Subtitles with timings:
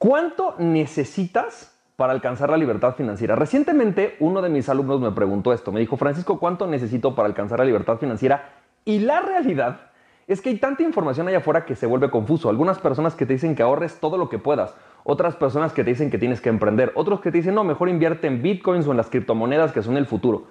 [0.00, 3.36] ¿Cuánto necesitas para alcanzar la libertad financiera?
[3.36, 5.72] Recientemente uno de mis alumnos me preguntó esto.
[5.72, 8.54] Me dijo, Francisco, ¿cuánto necesito para alcanzar la libertad financiera?
[8.86, 9.90] Y la realidad
[10.26, 12.48] es que hay tanta información allá afuera que se vuelve confuso.
[12.48, 14.74] Algunas personas que te dicen que ahorres todo lo que puedas.
[15.04, 16.92] Otras personas que te dicen que tienes que emprender.
[16.94, 19.98] Otros que te dicen, no, mejor invierte en bitcoins o en las criptomonedas que son
[19.98, 20.46] el futuro.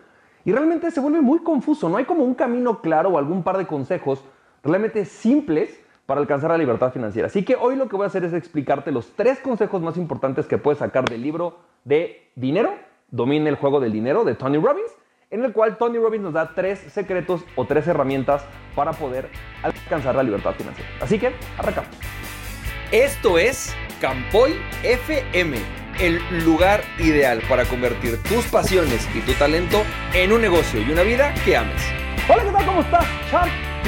[0.46, 1.90] Y realmente se vuelve muy confuso.
[1.90, 4.24] No hay como un camino claro o algún par de consejos
[4.62, 7.28] realmente simples para alcanzar la libertad financiera.
[7.28, 10.48] Así que hoy lo que voy a hacer es explicarte los tres consejos más importantes
[10.48, 12.74] que puedes sacar del libro de Dinero,
[13.12, 14.90] Domina el juego del dinero de Tony Robbins,
[15.30, 18.44] en el cual Tony Robbins nos da tres secretos o tres herramientas
[18.76, 19.30] para poder
[19.62, 20.90] alcanzar la libertad financiera.
[21.00, 21.92] Así que, arrancamos.
[22.92, 25.58] Esto es Campoy FM,
[26.00, 29.84] el lugar ideal para convertir tus pasiones y tu talento
[30.16, 31.84] en un negocio y una vida que ames.
[32.28, 32.66] Hola, ¿qué tal?
[32.66, 33.06] ¿Cómo estás?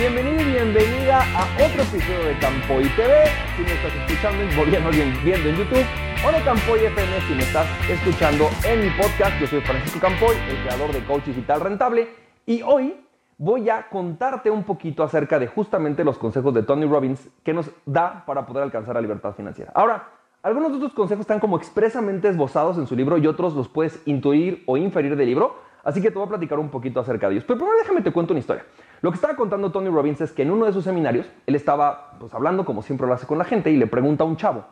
[0.01, 3.23] Bienvenido y bienvenida a otro episodio de Campoy TV.
[3.55, 5.85] Si me estás escuchando, volviendo viendo en YouTube,
[6.27, 9.39] o de Campoy FM si me estás escuchando en mi podcast.
[9.39, 12.07] Yo soy Francisco Campoy, el creador de Coach Digital Rentable.
[12.47, 12.99] Y hoy
[13.37, 17.69] voy a contarte un poquito acerca de justamente los consejos de Tony Robbins que nos
[17.85, 19.71] da para poder alcanzar la libertad financiera.
[19.75, 20.09] Ahora,
[20.41, 24.01] algunos de estos consejos están como expresamente esbozados en su libro y otros los puedes
[24.07, 25.57] intuir o inferir del libro.
[25.83, 27.45] Así que te voy a platicar un poquito acerca de ellos.
[27.45, 28.65] Pero primero déjame te cuento una historia.
[29.01, 32.17] Lo que estaba contando Tony Robbins es que en uno de sus seminarios, él estaba
[32.19, 34.65] pues, hablando como siempre lo hace con la gente y le pregunta a un chavo.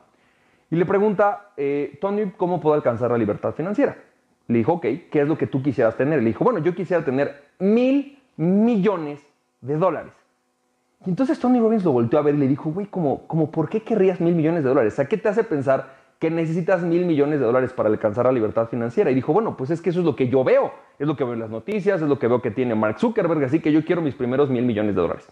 [0.71, 3.97] Y le pregunta, eh, Tony, ¿cómo puedo alcanzar la libertad financiera?
[4.47, 6.19] Le dijo, ok, ¿qué es lo que tú quisieras tener?
[6.19, 9.19] Le dijo, bueno, yo quisiera tener mil millones
[9.61, 10.13] de dólares.
[11.05, 13.69] Y entonces Tony Robbins lo volteó a ver y le dijo, güey, como, como, ¿por
[13.69, 14.93] qué querrías mil millones de dólares?
[14.93, 18.67] Sea, ¿qué te hace pensar que necesitas mil millones de dólares para alcanzar la libertad
[18.67, 19.09] financiera.
[19.09, 21.23] Y dijo, bueno, pues es que eso es lo que yo veo, es lo que
[21.23, 23.85] veo en las noticias, es lo que veo que tiene Mark Zuckerberg, así que yo
[23.85, 25.27] quiero mis primeros mil millones de dólares.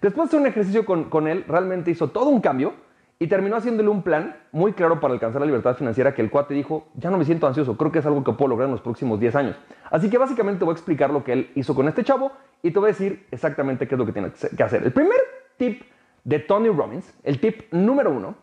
[0.00, 2.74] Después de un ejercicio con, con él, realmente hizo todo un cambio
[3.20, 6.54] y terminó haciéndole un plan muy claro para alcanzar la libertad financiera que el cuate
[6.54, 8.80] dijo, ya no me siento ansioso, creo que es algo que puedo lograr en los
[8.80, 9.56] próximos 10 años.
[9.92, 12.32] Así que básicamente te voy a explicar lo que él hizo con este chavo
[12.64, 14.82] y te voy a decir exactamente qué es lo que tiene que hacer.
[14.82, 15.20] El primer
[15.56, 15.82] tip
[16.24, 18.34] de Tony Robbins, el tip número uno,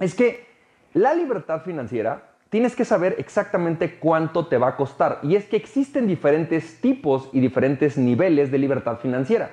[0.00, 0.49] es que
[0.92, 5.20] la libertad financiera tienes que saber exactamente cuánto te va a costar.
[5.22, 9.50] Y es que existen diferentes tipos y diferentes niveles de libertad financiera.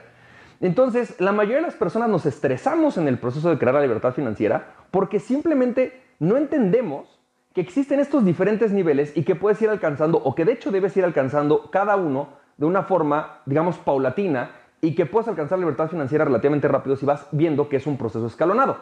[0.59, 4.14] Entonces, la mayoría de las personas nos estresamos en el proceso de crear la libertad
[4.14, 7.20] financiera porque simplemente no entendemos
[7.54, 10.98] que existen estos diferentes niveles y que puedes ir alcanzando o que de hecho debes
[10.98, 16.25] ir alcanzando cada uno de una forma, digamos, paulatina y que puedes alcanzar libertad financiera
[16.25, 18.78] relativamente rápido si vas viendo que es un proceso escalonado.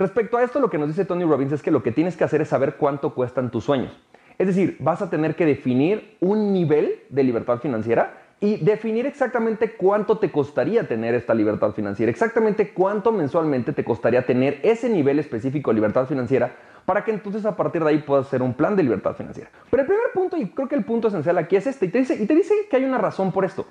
[0.00, 2.24] Respecto a esto, lo que nos dice Tony Robbins es que lo que tienes que
[2.24, 3.92] hacer es saber cuánto cuestan tus sueños.
[4.38, 9.72] Es decir, vas a tener que definir un nivel de libertad financiera y definir exactamente
[9.72, 15.18] cuánto te costaría tener esta libertad financiera, exactamente cuánto mensualmente te costaría tener ese nivel
[15.18, 16.56] específico de libertad financiera
[16.86, 19.50] para que entonces a partir de ahí puedas hacer un plan de libertad financiera.
[19.70, 21.98] Pero el primer punto, y creo que el punto esencial aquí es este, y te
[21.98, 23.66] dice, y te dice que hay una razón por esto.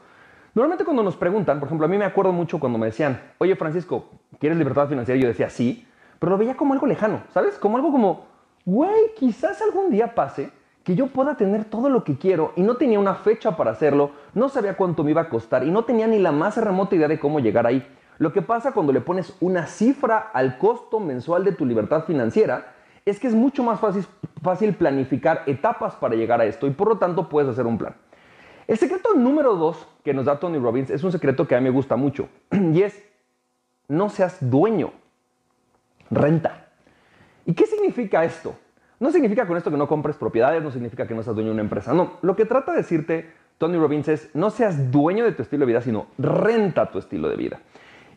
[0.54, 3.56] Normalmente cuando nos preguntan, por ejemplo, a mí me acuerdo mucho cuando me decían, oye
[3.56, 5.20] Francisco, ¿quieres libertad financiera?
[5.20, 5.88] Yo decía, sí
[6.20, 7.58] pero lo veía como algo lejano, ¿sabes?
[7.58, 8.26] Como algo como,
[8.66, 10.52] güey, quizás algún día pase
[10.84, 14.12] que yo pueda tener todo lo que quiero y no tenía una fecha para hacerlo,
[14.34, 17.08] no sabía cuánto me iba a costar y no tenía ni la más remota idea
[17.08, 17.86] de cómo llegar ahí.
[18.18, 22.74] Lo que pasa cuando le pones una cifra al costo mensual de tu libertad financiera
[23.06, 26.98] es que es mucho más fácil, planificar etapas para llegar a esto y por lo
[26.98, 27.96] tanto puedes hacer un plan.
[28.68, 31.64] El secreto número dos que nos da Tony Robbins es un secreto que a mí
[31.64, 33.02] me gusta mucho y es
[33.88, 34.92] no seas dueño
[36.12, 36.68] renta.
[37.46, 38.56] ¿Y qué significa esto?
[39.00, 41.54] No significa con esto que no compres propiedades, no significa que no seas dueño de
[41.54, 41.94] una empresa.
[41.94, 45.62] No, lo que trata de decirte Tony Robbins es no seas dueño de tu estilo
[45.62, 47.60] de vida, sino renta tu estilo de vida.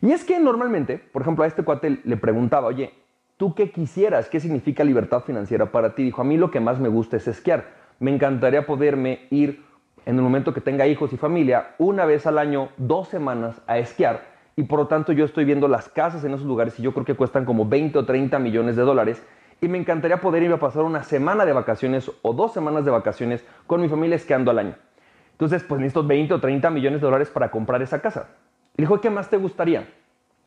[0.01, 2.93] Y es que normalmente, por ejemplo, a este cuate le preguntaba, oye,
[3.37, 4.29] ¿tú qué quisieras?
[4.29, 6.03] ¿Qué significa libertad financiera para ti?
[6.03, 7.67] Dijo, a mí lo que más me gusta es esquiar.
[8.01, 9.63] Me encantaría poderme ir
[10.05, 13.79] en el momento que tenga hijos y familia una vez al año, dos semanas a
[13.79, 16.93] esquiar y por lo tanto yo estoy viendo las casas en esos lugares y yo
[16.93, 19.23] creo que cuestan como 20 o 30 millones de dólares
[19.61, 22.91] y me encantaría poder ir a pasar una semana de vacaciones o dos semanas de
[22.91, 24.75] vacaciones con mi familia esquiando al año.
[25.33, 28.29] Entonces, pues necesito 20 o 30 millones de dólares para comprar esa casa.
[28.77, 29.89] Y dijo, ¿qué más te gustaría?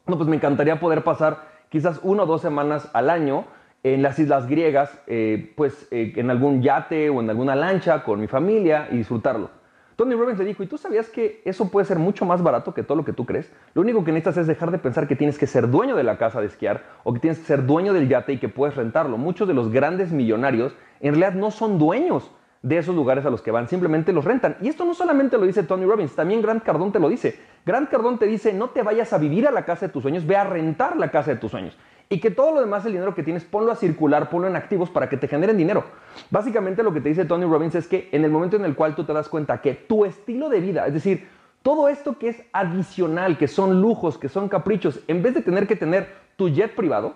[0.05, 3.45] No, pues me encantaría poder pasar quizás una o dos semanas al año
[3.83, 8.19] en las islas griegas, eh, pues eh, en algún yate o en alguna lancha con
[8.19, 9.49] mi familia y disfrutarlo.
[9.95, 12.83] Tony Robbins le dijo, ¿y tú sabías que eso puede ser mucho más barato que
[12.83, 13.49] todo lo que tú crees?
[13.73, 16.17] Lo único que necesitas es dejar de pensar que tienes que ser dueño de la
[16.17, 19.17] casa de esquiar o que tienes que ser dueño del yate y que puedes rentarlo.
[19.17, 22.29] Muchos de los grandes millonarios en realidad no son dueños
[22.61, 24.57] de esos lugares a los que van, simplemente los rentan.
[24.59, 27.39] Y esto no solamente lo dice Tony Robbins, también Grant Cardone te lo dice.
[27.63, 30.25] Grant Cardone te dice, no te vayas a vivir a la casa de tus sueños,
[30.25, 31.77] ve a rentar la casa de tus sueños.
[32.09, 34.89] Y que todo lo demás, el dinero que tienes, ponlo a circular, ponlo en activos
[34.89, 35.83] para que te generen dinero.
[36.29, 38.95] Básicamente lo que te dice Tony Robbins es que en el momento en el cual
[38.95, 41.27] tú te das cuenta que tu estilo de vida, es decir,
[41.63, 45.65] todo esto que es adicional, que son lujos, que son caprichos, en vez de tener
[45.65, 47.15] que tener tu jet privado,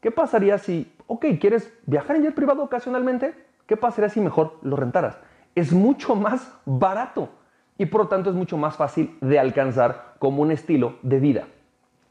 [0.00, 3.34] ¿qué pasaría si, ok, quieres viajar en jet privado ocasionalmente?
[3.66, 5.18] ¿Qué pasaría si mejor lo rentaras?
[5.56, 7.28] Es mucho más barato
[7.76, 11.48] y por lo tanto es mucho más fácil de alcanzar como un estilo de vida.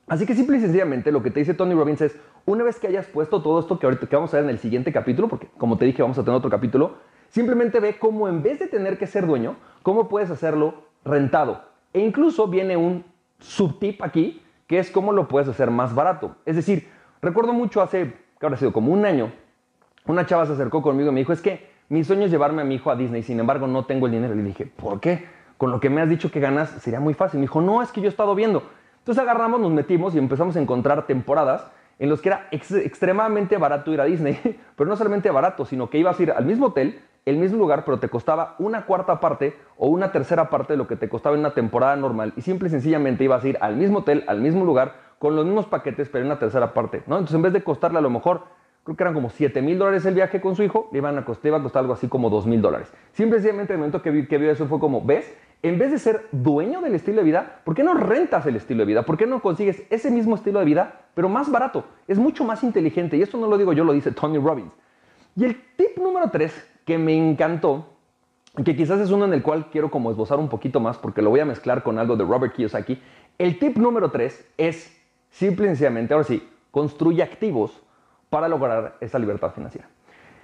[0.08, 2.16] Así que simple y sencillamente lo que te dice Tony Robbins es,
[2.46, 4.60] una vez que hayas puesto todo esto que ahorita que vamos a ver en el
[4.60, 6.96] siguiente capítulo, porque como te dije vamos a tener otro capítulo,
[7.30, 11.62] simplemente ve cómo en vez de tener que ser dueño, cómo puedes hacerlo rentado.
[11.92, 13.04] E incluso viene un
[13.40, 16.38] subtip aquí, que es cómo lo puedes hacer más barato.
[16.46, 16.88] Es decir,
[17.22, 19.32] recuerdo mucho hace, que habrá sido como un año,
[20.06, 22.66] una chava se acercó conmigo y me dijo, es que mi sueño es llevarme a
[22.66, 24.34] mi hijo a Disney, sin embargo no tengo el dinero.
[24.34, 25.26] Y le dije, ¿por qué?
[25.58, 27.40] Con lo que me has dicho que ganas sería muy fácil.
[27.40, 28.64] Me dijo, no, es que yo he estado viendo.
[29.08, 31.66] Entonces agarramos, nos metimos y empezamos a encontrar temporadas
[31.98, 34.38] en los que era extremadamente barato ir a Disney,
[34.76, 37.86] pero no solamente barato, sino que ibas a ir al mismo hotel, el mismo lugar,
[37.86, 41.36] pero te costaba una cuarta parte o una tercera parte de lo que te costaba
[41.36, 44.42] en una temporada normal y simple y sencillamente ibas a ir al mismo hotel, al
[44.42, 47.16] mismo lugar, con los mismos paquetes, pero en una tercera parte, ¿no?
[47.16, 48.42] Entonces en vez de costarle a lo mejor,
[48.84, 51.24] creo que eran como 7 mil dólares el viaje con su hijo, le iban a
[51.24, 52.92] costar, iba a costar algo así como 2 mil dólares.
[53.14, 55.34] Simple y sencillamente el momento que, que vio eso fue como, ¿ves?
[55.64, 58.82] En vez de ser dueño del estilo de vida, ¿por qué no rentas el estilo
[58.82, 59.04] de vida?
[59.04, 61.86] ¿Por qué no consigues ese mismo estilo de vida, pero más barato?
[62.08, 64.72] Es mucho más inteligente y esto no lo digo yo, lo dice Tony Robbins.
[65.36, 66.54] Y el tip número tres
[66.86, 67.94] que me encantó,
[68.64, 71.30] que quizás es uno en el cual quiero como esbozar un poquito más porque lo
[71.30, 73.02] voy a mezclar con algo de Robert Kiyosaki.
[73.38, 74.96] El tip número tres es
[75.30, 77.84] simple y sencillamente, ahora sí, construye activos
[78.30, 79.88] para lograr esa libertad financiera.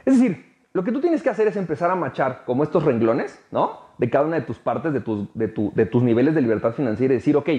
[0.05, 3.39] Es decir, lo que tú tienes que hacer es empezar a machar como estos renglones,
[3.51, 3.79] ¿no?
[3.99, 7.17] De cada una de tus partes, de tus, de, tus niveles de libertad financiera y
[7.17, 7.49] decir, ok,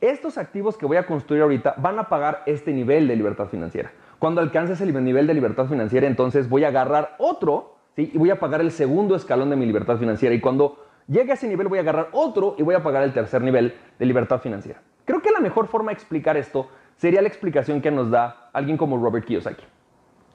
[0.00, 3.90] estos activos que voy a construir ahorita van a pagar este nivel de libertad financiera.
[4.20, 8.12] Cuando alcances el nivel de libertad financiera, entonces voy a agarrar otro ¿sí?
[8.14, 10.32] y voy a pagar el segundo escalón de mi libertad financiera.
[10.32, 13.12] Y cuando llegue a ese nivel, voy a agarrar otro y voy a pagar el
[13.12, 14.80] tercer nivel de libertad financiera.
[15.04, 18.76] Creo que la mejor forma de explicar esto sería la explicación que nos da alguien
[18.76, 19.64] como Robert Kiyosaki.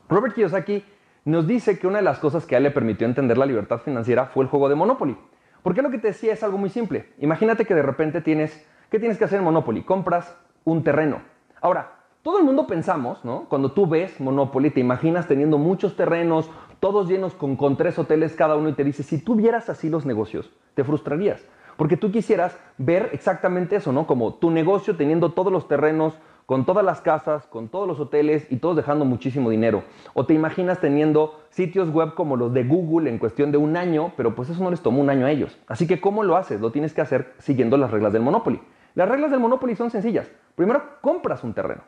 [0.10, 0.84] Robert Kiyosaki
[1.25, 3.79] nos dice que una de las cosas que a él le permitió entender la libertad
[3.79, 5.18] financiera fue el juego de Monopoly.
[5.63, 7.13] Porque lo que te decía es algo muy simple.
[7.19, 9.83] Imagínate que de repente tienes, ¿qué tienes que hacer en Monopoly?
[9.83, 11.21] Compras un terreno.
[11.62, 11.91] Ahora,
[12.23, 13.45] todo el mundo pensamos, ¿no?
[13.50, 18.35] Cuando tú ves Monopoly, te imaginas teniendo muchos terrenos, todos llenos con, con tres hoteles
[18.35, 21.45] cada uno y te dices, si tú vieras así los negocios, te frustrarías.
[21.77, 24.06] Porque tú quisieras ver exactamente eso, ¿no?
[24.07, 26.15] Como tu negocio teniendo todos los terrenos,
[26.51, 29.86] con todas las casas, con todos los hoteles y todos dejando muchísimo dinero.
[30.13, 34.12] O te imaginas teniendo sitios web como los de Google en cuestión de un año,
[34.18, 35.57] pero pues eso no les tomó un año a ellos.
[35.68, 36.59] Así que ¿cómo lo haces?
[36.59, 38.59] Lo tienes que hacer siguiendo las reglas del Monopoly.
[38.95, 40.30] Las reglas del Monopoly son sencillas.
[40.56, 41.83] Primero, compras un terreno.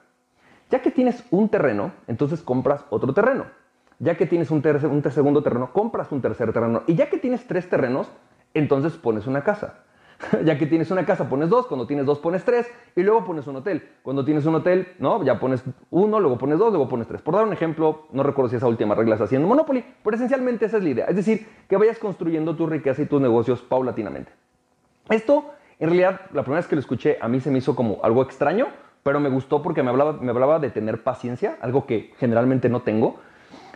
[0.69, 3.47] Ya que tienes un terreno, entonces compras otro terreno.
[3.99, 6.83] Ya que tienes un, un segundo terreno, compras un tercer terreno.
[6.87, 8.09] Y ya que tienes tres terrenos,
[8.53, 9.83] entonces pones una casa.
[10.45, 13.47] ya que tienes una casa pones dos, cuando tienes dos pones tres y luego pones
[13.47, 13.83] un hotel.
[14.01, 15.23] Cuando tienes un hotel, ¿no?
[15.23, 17.21] Ya pones uno, luego pones dos, luego pones tres.
[17.21, 20.65] Por dar un ejemplo, no recuerdo si esa última regla está haciendo Monopoly, pero esencialmente
[20.65, 21.05] esa es la idea.
[21.05, 24.31] Es decir, que vayas construyendo tu riqueza y tus negocios paulatinamente.
[25.09, 27.99] Esto, en realidad, la primera vez que lo escuché a mí se me hizo como
[28.03, 28.67] algo extraño,
[29.03, 32.81] pero me gustó porque me hablaba, me hablaba de tener paciencia, algo que generalmente no
[32.81, 33.19] tengo.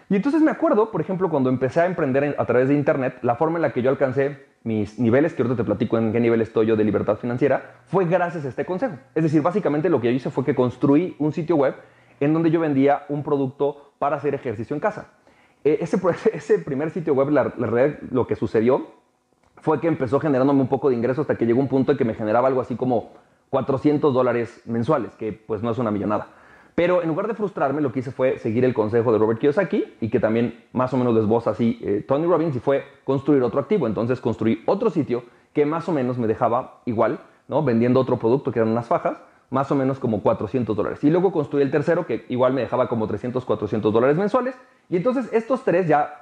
[0.09, 3.35] Y entonces me acuerdo, por ejemplo, cuando empecé a emprender a través de Internet, la
[3.35, 6.41] forma en la que yo alcancé mis niveles, que ahorita te platico en qué nivel
[6.41, 8.95] estoy yo de libertad financiera, fue gracias a este consejo.
[9.15, 11.75] Es decir, básicamente lo que yo hice fue que construí un sitio web
[12.19, 15.13] en donde yo vendía un producto para hacer ejercicio en casa.
[15.63, 15.99] Eh, ese,
[16.33, 18.87] ese primer sitio web, la, la lo que sucedió
[19.59, 22.05] fue que empezó generándome un poco de ingresos hasta que llegó un punto en que
[22.05, 23.13] me generaba algo así como
[23.49, 26.27] 400 dólares mensuales, que pues no es una millonada.
[26.77, 29.95] Pero en lugar de frustrarme, lo que hice fue seguir el consejo de Robert Kiyosaki
[29.99, 33.41] y que también más o menos les voz así eh, Tony Robbins y fue construir
[33.41, 33.87] otro activo.
[33.87, 37.63] Entonces construí otro sitio que más o menos me dejaba igual, ¿no?
[37.63, 39.17] vendiendo otro producto que eran unas fajas,
[39.49, 41.03] más o menos como 400 dólares.
[41.03, 44.53] Y luego construí el tercero que igual me dejaba como 300, 400 dólares mensuales.
[44.87, 46.21] Y entonces estos tres ya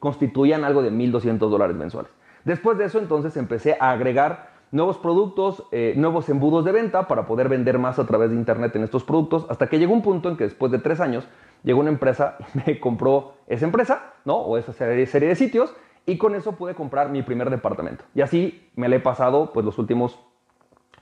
[0.00, 2.12] constituían algo de 1.200 dólares mensuales.
[2.44, 7.26] Después de eso entonces empecé a agregar nuevos productos, eh, nuevos embudos de venta para
[7.26, 10.28] poder vender más a través de Internet en estos productos, hasta que llegó un punto
[10.28, 11.28] en que después de tres años
[11.62, 14.34] llegó una empresa y me compró esa empresa, ¿no?
[14.34, 15.72] O esa serie, de sitios,
[16.06, 18.04] y con eso pude comprar mi primer departamento.
[18.16, 20.18] Y así me le he pasado pues los últimos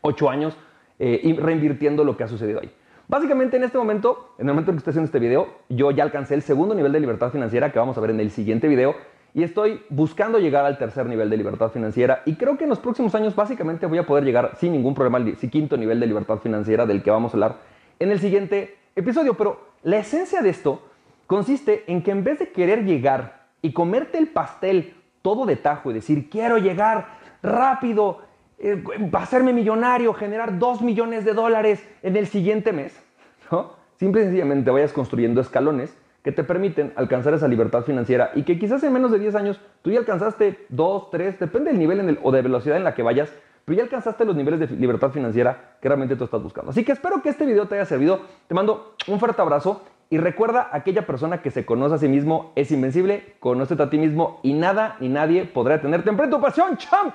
[0.03, 0.55] ocho años
[0.99, 2.71] eh, reinvirtiendo lo que ha sucedido ahí.
[3.09, 6.05] Básicamente en este momento, en el momento en que estoy haciendo este video, yo ya
[6.05, 8.95] alcancé el segundo nivel de libertad financiera que vamos a ver en el siguiente video
[9.35, 12.79] y estoy buscando llegar al tercer nivel de libertad financiera y creo que en los
[12.79, 16.39] próximos años básicamente voy a poder llegar sin ningún problema al quinto nivel de libertad
[16.39, 17.57] financiera del que vamos a hablar
[17.99, 19.35] en el siguiente episodio.
[19.35, 20.83] Pero La esencia de esto
[21.27, 25.91] consiste en que en vez de querer llegar y comerte el pastel todo de tajo
[25.91, 28.21] y decir, quiero llegar rápido,
[28.59, 33.01] eh, hacerme millonario, generar 2 millones de dólares en el siguiente mes,
[33.51, 33.73] ¿no?
[33.99, 38.59] Simple y sencillamente vayas construyendo escalones que te permiten alcanzar esa libertad financiera y que
[38.59, 42.09] quizás en menos de 10 años tú ya alcanzaste 2, 3, depende del nivel en
[42.11, 43.33] el, o de velocidad en la que vayas,
[43.65, 46.71] pero ya alcanzaste los niveles de libertad financiera que realmente tú estás buscando.
[46.71, 48.21] Así que espero que este video te haya servido.
[48.49, 52.53] Te mando un fuerte abrazo y recuerda, aquella persona que se conoce a sí mismo
[52.55, 56.77] es invencible, conócete a ti mismo y nada ni nadie podrá tenerte en tu pasión,
[56.77, 57.15] champ.